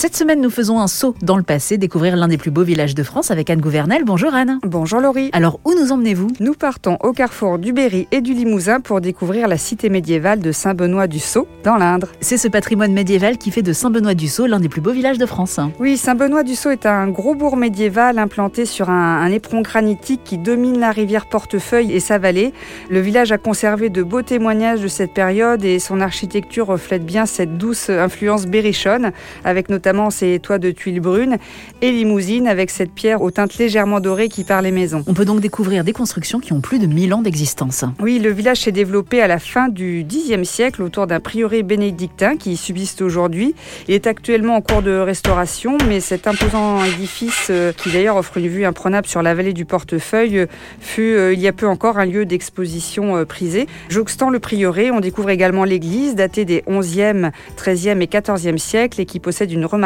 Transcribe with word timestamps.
Cette 0.00 0.16
semaine, 0.16 0.40
nous 0.40 0.48
faisons 0.48 0.80
un 0.80 0.86
saut 0.86 1.14
dans 1.20 1.36
le 1.36 1.42
passé, 1.42 1.76
découvrir 1.76 2.16
l'un 2.16 2.26
des 2.26 2.38
plus 2.38 2.50
beaux 2.50 2.62
villages 2.62 2.94
de 2.94 3.02
France 3.02 3.30
avec 3.30 3.50
Anne 3.50 3.60
Gouvernel. 3.60 4.04
Bonjour 4.06 4.32
Anne. 4.32 4.58
Bonjour 4.62 4.98
Laurie. 4.98 5.28
Alors, 5.34 5.60
où 5.66 5.74
nous 5.78 5.92
emmenez-vous? 5.92 6.28
Nous 6.40 6.54
partons 6.54 6.96
au 7.02 7.12
carrefour 7.12 7.58
du 7.58 7.74
Berry 7.74 8.08
et 8.10 8.22
du 8.22 8.32
Limousin 8.32 8.80
pour 8.80 9.02
découvrir 9.02 9.46
la 9.46 9.58
cité 9.58 9.90
médiévale 9.90 10.40
de 10.40 10.52
Saint-Benoît-du-Sault, 10.52 11.46
dans 11.64 11.76
l'Indre. 11.76 12.08
C'est 12.22 12.38
ce 12.38 12.48
patrimoine 12.48 12.94
médiéval 12.94 13.36
qui 13.36 13.50
fait 13.50 13.60
de 13.60 13.74
Saint-Benoît-du-Sault 13.74 14.46
l'un 14.46 14.58
des 14.58 14.70
plus 14.70 14.80
beaux 14.80 14.92
villages 14.92 15.18
de 15.18 15.26
France. 15.26 15.60
Oui, 15.78 15.98
Saint-Benoît-du-Sault 15.98 16.70
est 16.70 16.86
un 16.86 17.06
gros 17.08 17.34
bourg 17.34 17.58
médiéval 17.58 18.18
implanté 18.18 18.64
sur 18.64 18.88
un, 18.88 19.20
un 19.20 19.30
éperon 19.30 19.60
granitique 19.60 20.22
qui 20.24 20.38
domine 20.38 20.80
la 20.80 20.92
rivière 20.92 21.28
Portefeuille 21.28 21.92
et 21.92 22.00
sa 22.00 22.16
vallée. 22.16 22.54
Le 22.88 23.00
village 23.00 23.32
a 23.32 23.36
conservé 23.36 23.90
de 23.90 24.02
beaux 24.02 24.22
témoignages 24.22 24.80
de 24.80 24.88
cette 24.88 25.12
période 25.12 25.62
et 25.62 25.78
son 25.78 26.00
architecture 26.00 26.68
reflète 26.68 27.04
bien 27.04 27.26
cette 27.26 27.58
douce 27.58 27.90
influence 27.90 28.46
berrichonne, 28.46 29.12
avec 29.44 29.68
notamment 29.68 29.89
ses 30.10 30.38
toits 30.38 30.58
de 30.58 30.70
tuiles 30.70 31.00
brunes 31.00 31.38
et 31.82 31.90
limousine 31.90 32.46
avec 32.46 32.70
cette 32.70 32.92
pierre 32.92 33.22
aux 33.22 33.30
teintes 33.30 33.58
légèrement 33.58 34.00
dorées 34.00 34.28
qui 34.28 34.44
part 34.44 34.62
les 34.62 34.70
maisons. 34.70 35.02
On 35.06 35.14
peut 35.14 35.24
donc 35.24 35.40
découvrir 35.40 35.84
des 35.84 35.92
constructions 35.92 36.40
qui 36.40 36.52
ont 36.52 36.60
plus 36.60 36.78
de 36.78 36.86
1000 36.86 37.14
ans 37.14 37.22
d'existence. 37.22 37.84
Oui, 38.00 38.18
le 38.18 38.30
village 38.30 38.60
s'est 38.60 38.72
développé 38.72 39.20
à 39.20 39.26
la 39.26 39.38
fin 39.38 39.68
du 39.68 40.04
Xe 40.04 40.42
siècle 40.44 40.82
autour 40.82 41.06
d'un 41.06 41.20
prieuré 41.20 41.62
bénédictin 41.62 42.36
qui 42.36 42.56
subsiste 42.56 43.02
aujourd'hui. 43.02 43.54
Il 43.88 43.94
est 43.94 44.06
actuellement 44.06 44.56
en 44.56 44.60
cours 44.60 44.82
de 44.82 44.96
restauration, 44.96 45.76
mais 45.88 46.00
cet 46.00 46.26
imposant 46.26 46.84
édifice, 46.84 47.48
euh, 47.50 47.72
qui 47.72 47.90
d'ailleurs 47.90 48.16
offre 48.16 48.36
une 48.36 48.48
vue 48.48 48.64
imprenable 48.64 49.06
sur 49.06 49.22
la 49.22 49.34
vallée 49.34 49.52
du 49.52 49.64
Portefeuille, 49.64 50.46
fut 50.80 51.14
euh, 51.14 51.32
il 51.32 51.40
y 51.40 51.48
a 51.48 51.52
peu 51.52 51.66
encore 51.66 51.98
un 51.98 52.06
lieu 52.06 52.24
d'exposition 52.24 53.16
euh, 53.16 53.24
prisé. 53.24 53.66
Jouxtant 53.88 54.30
le 54.30 54.38
prieuré, 54.38 54.90
on 54.90 55.00
découvre 55.00 55.30
également 55.30 55.64
l'église 55.64 56.14
datée 56.14 56.44
des 56.44 56.62
11e, 56.68 57.30
13e 57.56 58.00
et 58.00 58.06
14e 58.06 58.58
siècles 58.58 59.00
et 59.00 59.06
qui 59.06 59.20
possède 59.20 59.50
une 59.52 59.64
remarquable 59.64 59.79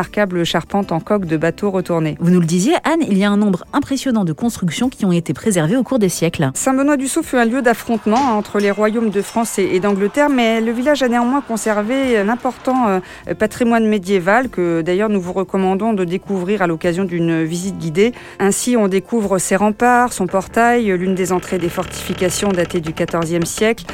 charpente 0.45 0.93
en 0.93 1.01
coque 1.01 1.27
de 1.27 1.37
bateau 1.37 1.71
retourné. 1.71 2.16
Vous 2.21 2.30
nous 2.30 2.41
le 2.41 2.47
disiez, 2.47 2.75
Anne, 2.84 3.03
il 3.09 3.19
y 3.19 3.25
a 3.25 3.30
un 3.30 3.37
nombre 3.37 3.65
impressionnant 3.73 4.25
de 4.25 4.33
constructions 4.33 4.89
qui 4.89 5.05
ont 5.05 5.12
été 5.12 5.33
préservées 5.33 5.77
au 5.77 5.83
cours 5.83 5.98
des 5.98 6.09
siècles. 6.09 6.51
Saint-Benoît-du-Sault 6.55 7.23
fut 7.23 7.36
un 7.36 7.45
lieu 7.45 7.62
d'affrontement 7.62 8.36
entre 8.36 8.59
les 8.59 8.70
royaumes 8.70 9.11
de 9.11 9.23
France 9.23 9.59
et 9.59 9.81
d'Angleterre, 9.81 10.28
mais 10.28 10.61
le 10.61 10.73
village 10.73 11.03
a 11.03 11.09
néanmoins 11.09 11.41
conservé 11.41 12.19
un 12.19 12.28
important 12.28 12.89
euh, 12.89 13.34
patrimoine 13.34 13.86
médiéval 13.86 14.48
que 14.48 14.83
d'ailleurs 14.83 15.09
nous 15.09 15.20
vous 15.20 15.33
recommandons 15.33 15.92
de 15.92 16.05
découvrir 16.05 16.62
à 16.62 16.67
l'occasion 16.67 17.05
d'une 17.05 17.45
visite 17.45 17.79
guidée. 17.79 18.12
Ainsi, 18.39 18.77
on 18.77 18.89
découvre 18.89 19.39
ses 19.39 19.56
remparts, 19.56 20.12
son 20.12 20.27
portail, 20.27 20.86
l'une 20.86 21.14
des 21.14 21.33
entrées 21.33 21.58
des 21.58 21.69
fortifications 21.69 22.48
datées 22.48 22.81
du 22.81 22.92
XIVe 22.92 23.45
siècle, 23.45 23.84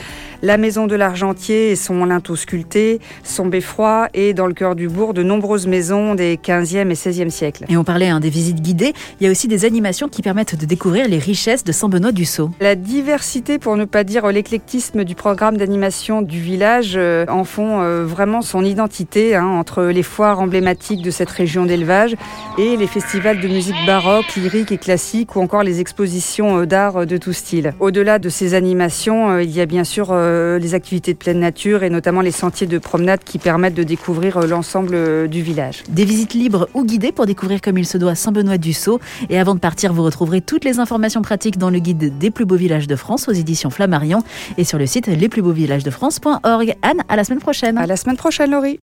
la 0.42 0.56
maison 0.56 0.86
de 0.86 0.94
l'Argentier 0.94 1.70
et 1.70 1.76
son 1.76 2.04
linteau 2.04 2.36
sculpté, 2.36 3.00
son 3.22 3.46
beffroi 3.46 4.08
et 4.14 4.34
dans 4.34 4.46
le 4.46 4.54
cœur 4.54 4.74
du 4.74 4.88
bourg 4.88 5.14
de 5.14 5.22
nombreuses 5.22 5.66
maisons 5.66 6.14
des 6.14 6.36
15e 6.36 6.90
et 6.90 6.94
16e 6.94 7.30
siècles. 7.30 7.64
Et 7.68 7.76
on 7.76 7.84
parlait 7.84 8.08
hein, 8.08 8.20
des 8.20 8.30
visites 8.30 8.60
guidées, 8.60 8.92
il 9.20 9.24
y 9.24 9.28
a 9.28 9.30
aussi 9.30 9.48
des 9.48 9.64
animations 9.64 10.08
qui 10.08 10.22
permettent 10.22 10.58
de 10.58 10.66
découvrir 10.66 11.08
les 11.08 11.18
richesses 11.18 11.64
de 11.64 11.72
Saint-Benoît-du-Sault. 11.72 12.50
La 12.60 12.74
diversité, 12.74 13.58
pour 13.58 13.76
ne 13.76 13.84
pas 13.84 14.04
dire 14.04 14.26
l'éclectisme 14.28 15.04
du 15.04 15.14
programme 15.14 15.56
d'animation 15.56 16.22
du 16.22 16.40
village 16.40 16.94
euh, 16.96 17.26
en 17.28 17.44
font 17.44 17.80
euh, 17.80 18.04
vraiment 18.04 18.42
son 18.42 18.64
identité 18.64 19.34
hein, 19.34 19.46
entre 19.46 19.84
les 19.84 20.02
foires 20.02 20.40
emblématiques 20.40 21.02
de 21.02 21.10
cette 21.10 21.30
région 21.30 21.66
d'élevage 21.66 22.16
et 22.58 22.76
les 22.76 22.86
festivals 22.86 23.40
de 23.40 23.48
musique 23.48 23.76
baroque, 23.86 24.36
lyrique 24.36 24.72
et 24.72 24.78
classique 24.78 25.36
ou 25.36 25.40
encore 25.40 25.62
les 25.62 25.80
expositions 25.80 26.60
euh, 26.60 26.66
d'art 26.66 27.06
de 27.06 27.16
tout 27.16 27.32
style. 27.32 27.74
Au-delà 27.80 28.18
de 28.18 28.28
ces 28.28 28.54
animations, 28.54 29.38
il 29.38 29.50
y 29.50 29.60
a 29.60 29.66
bien 29.66 29.84
sûr 29.84 30.12
les 30.30 30.74
activités 30.74 31.12
de 31.12 31.18
pleine 31.18 31.40
nature 31.40 31.82
et 31.82 31.90
notamment 31.90 32.20
les 32.20 32.30
sentiers 32.30 32.66
de 32.66 32.78
promenade 32.78 33.20
qui 33.24 33.38
permettent 33.38 33.74
de 33.74 33.82
découvrir 33.82 34.40
l'ensemble 34.46 35.28
du 35.28 35.42
village. 35.42 35.82
Des 35.88 36.04
visites 36.04 36.34
libres 36.34 36.68
ou 36.74 36.84
guidées 36.84 37.12
pour 37.12 37.26
découvrir 37.26 37.60
comme 37.60 37.78
il 37.78 37.86
se 37.86 37.98
doit 37.98 38.14
Saint-Benoît-du-Sault. 38.14 39.00
Et 39.28 39.38
avant 39.38 39.54
de 39.54 39.60
partir, 39.60 39.92
vous 39.92 40.02
retrouverez 40.02 40.40
toutes 40.40 40.64
les 40.64 40.78
informations 40.78 41.22
pratiques 41.22 41.58
dans 41.58 41.70
le 41.70 41.78
guide 41.78 42.18
des 42.18 42.30
plus 42.30 42.44
beaux 42.44 42.56
villages 42.56 42.86
de 42.86 42.96
France 42.96 43.28
aux 43.28 43.32
éditions 43.32 43.70
Flammarion 43.70 44.22
et 44.56 44.64
sur 44.64 44.78
le 44.78 44.86
site 44.86 45.06
lesplusbeauxvillagesdefrance.org. 45.06 46.74
Anne, 46.82 47.02
à 47.08 47.16
la 47.16 47.24
semaine 47.24 47.40
prochaine. 47.40 47.78
À 47.78 47.86
la 47.86 47.96
semaine 47.96 48.16
prochaine, 48.16 48.50
Laurie. 48.50 48.78